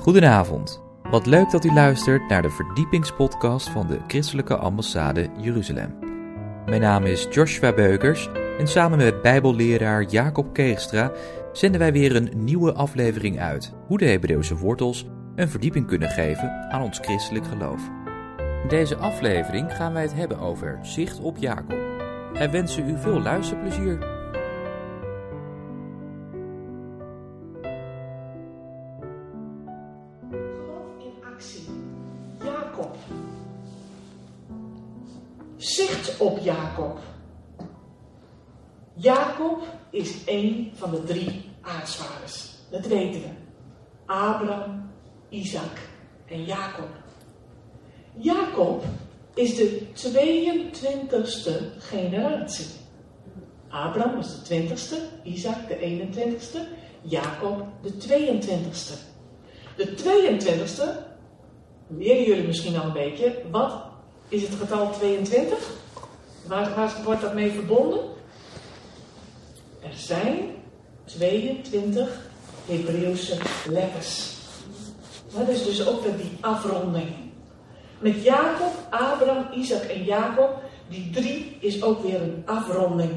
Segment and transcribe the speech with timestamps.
[0.00, 0.82] Goedenavond.
[1.10, 5.98] Wat leuk dat u luistert naar de verdiepingspodcast van de Christelijke Ambassade Jeruzalem.
[6.66, 8.28] Mijn naam is Joshua Beukers
[8.58, 11.12] en samen met Bijbelleraar Jacob Keegstra
[11.52, 16.70] zenden wij weer een nieuwe aflevering uit hoe de Hebreeuwse wortels een verdieping kunnen geven
[16.70, 17.88] aan ons christelijk geloof.
[18.62, 21.78] In deze aflevering gaan wij het hebben over zicht op Jacob.
[22.32, 24.19] Wij wensen u veel luisterplezier.
[35.60, 36.98] Zicht op Jacob.
[38.94, 42.54] Jacob is één van de drie aartsvaders.
[42.70, 43.28] Dat weten we.
[44.06, 44.90] Abraham,
[45.28, 45.78] Isaac
[46.26, 46.88] en Jacob.
[48.16, 48.84] Jacob
[49.34, 52.66] is de 22ste generatie.
[53.68, 56.58] Abraham was de 20ste, Isaac de 21ste,
[57.02, 58.94] Jacob de 22ste.
[59.76, 60.84] De 22ste,
[61.86, 63.89] leren jullie misschien al een beetje, wat
[64.30, 65.58] is het getal 22?
[66.46, 68.00] Waar, waar wordt dat mee verbonden?
[69.80, 70.38] Er zijn
[71.04, 72.08] 22
[72.66, 73.36] Hebreeuwse
[73.68, 74.34] letters.
[75.38, 77.08] Dat is dus ook weer die afronding.
[77.98, 83.10] Met Jacob, Abraham, Isaac en Jacob, die drie is ook weer een afronding.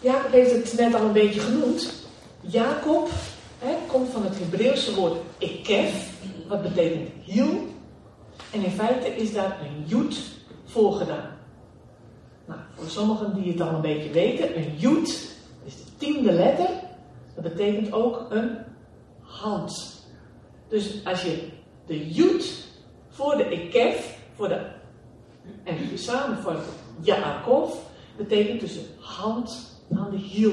[0.00, 1.92] Jacob heeft het net al een beetje genoemd.
[2.40, 3.08] Jacob
[3.86, 6.10] komt van het Hebreeuwse woord ekef,
[6.48, 7.69] wat betekent hiel.
[8.52, 10.18] En in feite is daar een joet
[10.64, 11.38] voor gedaan.
[12.46, 15.08] Nou, voor sommigen die het al een beetje weten, een joet
[15.64, 16.68] is de tiende letter.
[17.34, 18.58] Dat betekent ook een
[19.20, 20.04] hand.
[20.68, 21.48] Dus als je
[21.86, 22.68] de joet
[23.08, 24.66] voor de ekef, voor de,
[25.64, 26.56] en samen voor
[27.00, 27.74] Yaakov,
[28.16, 30.52] betekent dus een hand aan de hiel.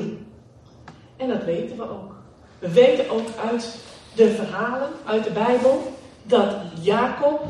[1.17, 2.15] En dat weten we ook.
[2.59, 3.79] We weten ook uit
[4.15, 7.45] de verhalen, uit de Bijbel, dat Jacob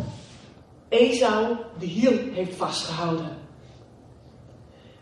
[0.90, 3.38] Esau de hiel heeft vastgehouden.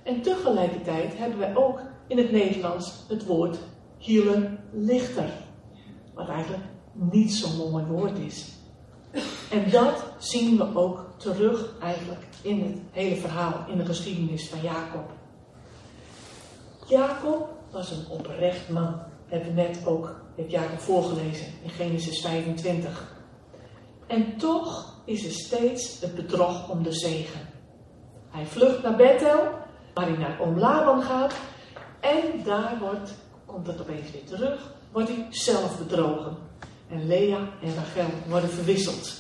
[0.03, 3.57] En tegelijkertijd hebben wij ook in het Nederlands het woord
[4.71, 5.29] lichter,
[6.13, 6.63] Wat eigenlijk
[6.93, 8.53] niet zo'n mooi woord is.
[9.51, 14.61] En dat zien we ook terug eigenlijk in het hele verhaal, in de geschiedenis van
[14.61, 15.11] Jacob.
[16.87, 18.99] Jacob was een oprecht man.
[19.25, 20.15] Hebben we net ook,
[20.47, 23.15] Jacob voorgelezen in Genesis 25.
[24.07, 27.39] En toch is er steeds het bedrog om de zegen.
[28.29, 29.43] Hij vlucht naar Bethel,
[29.93, 31.33] waar hij naar Oom gaat.
[31.99, 33.13] En daar wordt,
[33.45, 36.37] komt het opeens weer terug, wordt hij zelf bedrogen.
[36.89, 39.13] En Lea en Rachel worden verwisseld.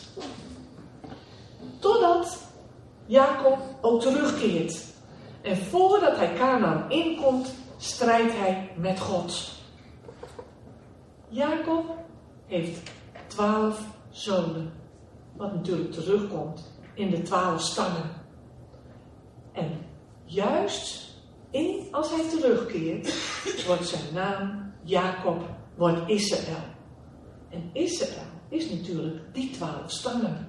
[1.79, 2.37] Totdat
[3.05, 4.83] Jacob ook terugkeert.
[5.41, 9.51] En voordat hij Canaan inkomt, strijdt hij met God.
[11.29, 11.85] Jacob
[12.45, 12.91] heeft
[13.27, 13.81] twaalf
[14.11, 14.84] zonen.
[15.35, 18.09] Wat natuurlijk terugkomt in de twaalf stammen.
[19.51, 19.85] En
[20.25, 21.13] juist
[21.51, 23.13] in, als hij terugkeert,
[23.67, 25.41] wordt zijn naam Jacob,
[25.75, 26.63] wordt Israël.
[27.49, 30.47] En Israël is natuurlijk die twaalf stammen.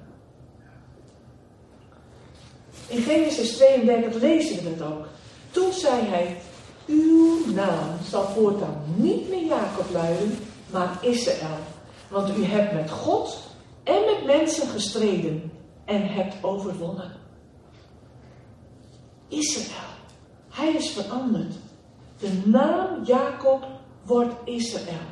[2.87, 5.07] In Genesis 32 lezen we dat ook.
[5.51, 6.37] Toen zei hij,
[6.87, 10.39] uw naam zal voortaan niet meer Jacob luiden,
[10.71, 11.59] maar Israël.
[12.09, 13.39] Want u hebt met God
[13.87, 15.53] en met mensen gestreden
[15.85, 17.13] en hebt overwonnen.
[19.29, 19.95] Israël.
[20.51, 21.55] Hij is veranderd.
[22.19, 23.67] De naam Jacob
[24.03, 25.07] wordt Israël.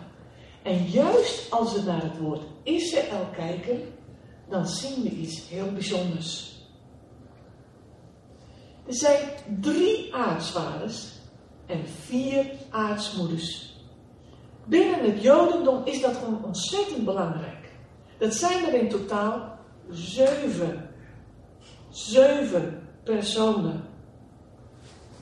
[0.63, 3.81] En juist als we naar het woord Israël kijken,
[4.49, 6.55] dan zien we iets heel bijzonders.
[8.87, 9.29] Er zijn
[9.61, 11.13] drie aartsvaders
[11.67, 13.77] en vier aartsmoeders.
[14.65, 17.65] Binnen het Jodendom is dat gewoon ontzettend belangrijk.
[18.19, 19.59] Dat zijn er in totaal
[19.91, 20.91] zeven.
[21.91, 23.85] Zeven personen.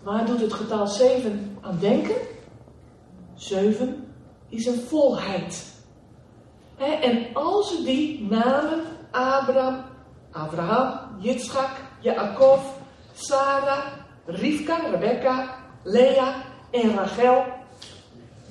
[0.03, 2.17] Waar doet het getal zeven aan denken?
[3.35, 4.15] Zeven
[4.49, 5.71] is een volheid.
[6.77, 8.81] en als we die namen,
[9.11, 9.85] Abraham,
[10.31, 12.61] Abraham, Yitzchak, Jacob,
[13.15, 13.85] Sarah,
[14.27, 15.55] Rivka, Rebecca,
[15.85, 17.45] Lea en Rachel,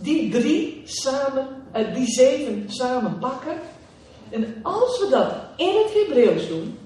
[0.01, 3.59] die drie samen, uh, die zeven samen pakken.
[4.31, 6.77] En als we dat in het Hebreeuws doen,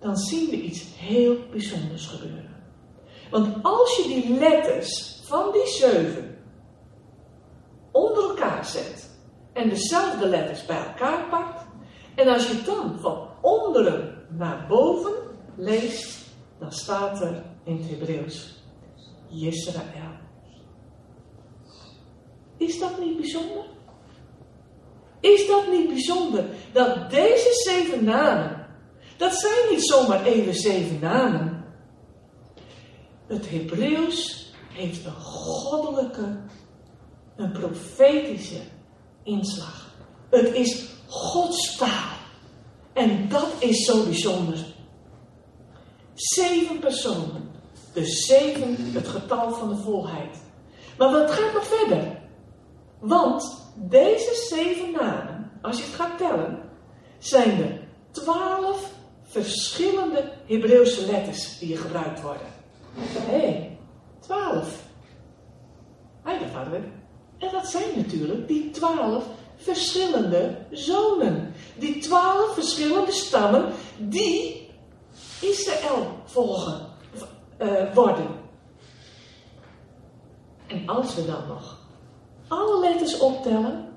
[0.00, 2.64] dan zien we iets heel bijzonders gebeuren.
[3.30, 6.38] Want als je die letters van die zeven
[7.92, 9.10] onder elkaar zet
[9.52, 11.64] en dezelfde letters bij elkaar pakt,
[12.14, 15.12] en als je dan van onderen naar boven
[15.56, 16.26] leest,
[16.58, 18.62] dan staat er in het Hebreeuws
[19.30, 20.14] Israël.
[22.56, 23.64] Is dat niet bijzonder?
[25.34, 28.66] Is dat niet bijzonder dat deze zeven namen,
[29.16, 31.64] dat zijn niet zomaar even zeven namen.
[33.26, 36.36] Het Hebreeuws heeft een goddelijke,
[37.36, 38.60] een profetische
[39.22, 39.94] inslag.
[40.30, 42.16] Het is Gods taal.
[42.92, 44.58] En dat is zo bijzonder.
[46.14, 47.50] Zeven personen.
[47.92, 50.36] Dus zeven het getal van de volheid.
[50.98, 52.24] Maar wat gaat nog verder?
[52.98, 56.62] Want deze zeven namen, als je het gaat tellen,
[57.18, 58.90] zijn er twaalf
[59.22, 62.46] verschillende Hebreeuwse letters die gebruikt worden.
[62.94, 63.78] Hé, hey,
[64.20, 64.82] twaalf.
[66.22, 66.92] Hé, dat.
[67.38, 69.24] En dat zijn natuurlijk die twaalf
[69.56, 71.54] verschillende zonen.
[71.78, 74.70] Die twaalf verschillende stammen die
[75.40, 76.86] Israël volgen,
[77.58, 78.26] uh, worden.
[80.66, 81.85] En als we dan nog
[82.48, 83.88] alle letters optellen,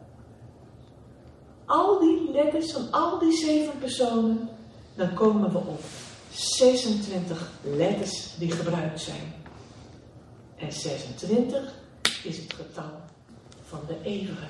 [1.66, 4.50] al die letters van al die zeven personen,
[4.96, 5.82] dan komen we op
[6.32, 9.34] 26 letters die gebruikt zijn.
[10.56, 11.74] En 26
[12.24, 12.92] is het getal
[13.64, 14.48] van de eeuwige,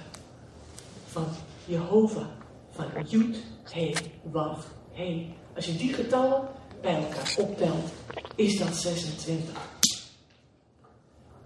[1.05, 1.25] van
[1.65, 2.27] Jehovah,
[2.71, 5.33] van Jud, He, Waf, He.
[5.55, 6.47] Als je die getallen
[6.81, 7.89] bij elkaar optelt,
[8.35, 9.49] is dat 26.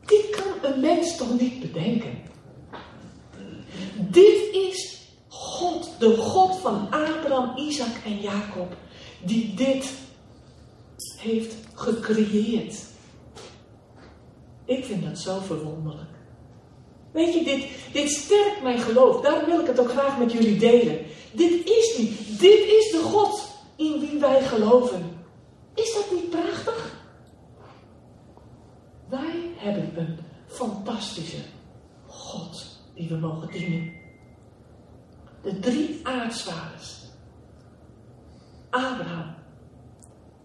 [0.06, 2.31] Dit kan een mens toch niet bedenken?
[4.13, 8.75] Dit is God, de God van Abraham, Isaac en Jacob,
[9.24, 9.94] die dit
[11.18, 12.75] heeft gecreëerd.
[14.65, 16.12] Ik vind dat zo verwonderlijk.
[17.12, 19.21] Weet je, dit, dit sterkt mijn geloof.
[19.21, 21.00] Daarom wil ik het ook graag met jullie delen.
[21.31, 22.39] Dit is niet.
[22.39, 25.18] Dit is de God in wie wij geloven.
[25.74, 27.01] Is dat niet prachtig?
[29.09, 30.18] Wij hebben een
[30.48, 31.42] fantastische
[32.07, 34.02] God die we mogen dienen.
[35.44, 37.01] De drie aartsvaders.
[38.69, 39.36] Abraham.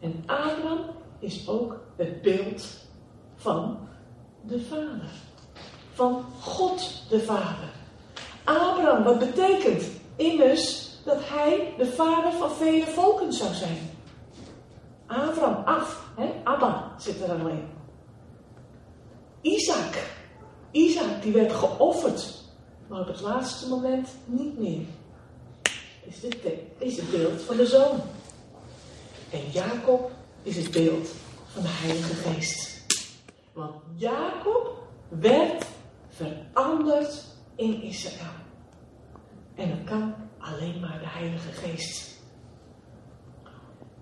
[0.01, 0.81] En Abraham
[1.19, 2.67] is ook het beeld
[3.37, 3.89] van
[4.43, 5.11] de Vader.
[5.93, 7.69] Van God de Vader.
[8.45, 9.83] Abraham, wat betekent
[10.17, 13.91] immers dat hij de vader van vele volken zou zijn.
[15.07, 16.31] Abraham, af, hè?
[16.45, 17.69] Abba zit er alleen.
[19.41, 20.17] Isaac.
[20.71, 22.45] Isaac die werd geofferd,
[22.89, 24.87] maar op het laatste moment niet meer.
[26.03, 26.37] Is, dit,
[26.97, 28.01] het beeld van de zoon.
[29.31, 30.11] En Jacob
[30.43, 31.09] is het beeld
[31.47, 32.87] van de Heilige Geest.
[33.53, 35.67] Want Jacob werd
[36.09, 37.25] veranderd
[37.55, 38.33] in Israël.
[39.55, 42.17] En dat kan alleen maar de Heilige Geest.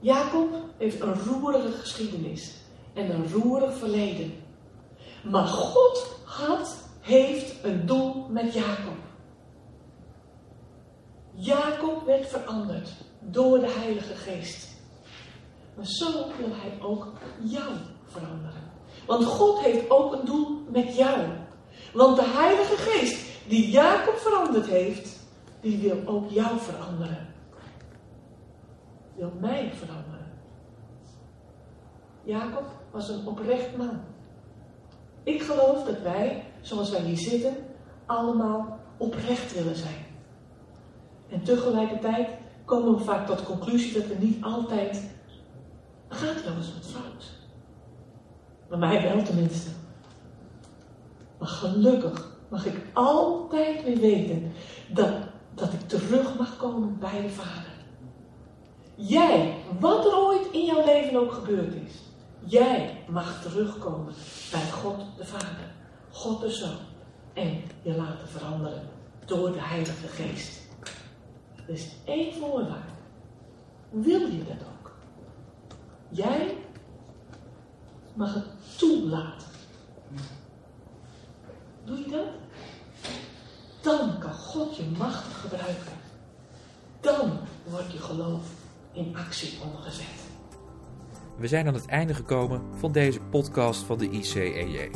[0.00, 2.54] Jacob heeft een roerige geschiedenis
[2.94, 4.32] en een roerig verleden.
[5.24, 8.96] Maar God had, heeft een doel met Jacob.
[11.32, 14.68] Jacob werd veranderd door de Heilige Geest.
[15.74, 17.12] Maar zo wil hij ook
[17.42, 17.72] jou
[18.04, 18.62] veranderen.
[19.06, 21.26] Want God heeft ook een doel met jou.
[21.92, 25.18] Want de Heilige Geest die Jacob veranderd heeft,
[25.60, 27.34] die wil ook jou veranderen.
[29.14, 30.26] Wil mij veranderen.
[32.22, 34.00] Jacob was een oprecht man.
[35.26, 37.56] Ik geloof dat wij, zoals wij hier zitten,
[38.06, 40.06] allemaal oprecht willen zijn.
[41.28, 42.28] En tegelijkertijd
[42.64, 45.10] komen we vaak tot de conclusie dat we niet altijd.
[46.08, 47.24] gaat wel eens wat fout.
[48.68, 49.70] Maar mij wel tenminste.
[51.38, 54.52] Maar gelukkig mag ik altijd weer weten
[54.88, 55.12] dat,
[55.54, 57.74] dat ik terug mag komen bij de Vader.
[58.94, 62.05] Jij, wat er ooit in jouw leven ook gebeurd is,
[62.46, 64.14] jij mag terugkomen
[64.50, 65.74] bij God de Vader,
[66.10, 66.78] God de Zoon
[67.32, 68.88] en je laten veranderen
[69.24, 70.60] door de Heilige Geest.
[71.56, 72.94] Er is één voorwaarde.
[73.90, 74.96] Wil je dat ook?
[76.08, 76.56] Jij
[78.14, 78.46] mag het
[78.78, 79.48] toelaten.
[81.84, 82.26] Doe je dat?
[83.80, 85.92] Dan kan God je machtig gebruiken.
[87.00, 88.46] Dan wordt je geloof
[88.92, 90.26] in actie omgezet.
[91.38, 94.90] We zijn aan het einde gekomen van deze podcast van de ICEJ.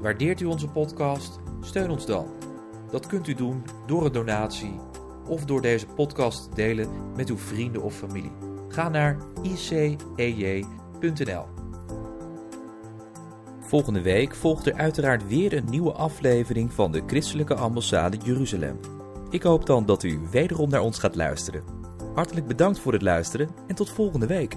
[0.00, 1.38] Waardeert u onze podcast?
[1.60, 2.26] Steun ons dan.
[2.90, 4.80] Dat kunt u doen door een donatie
[5.26, 8.32] of door deze podcast te delen met uw vrienden of familie.
[8.68, 9.16] Ga naar
[10.16, 11.44] icej.nl.
[13.60, 18.80] Volgende week volgt er uiteraard weer een nieuwe aflevering van de Christelijke Ambassade Jeruzalem.
[19.30, 21.62] Ik hoop dan dat u wederom naar ons gaat luisteren.
[22.14, 24.56] Hartelijk bedankt voor het luisteren en tot volgende week.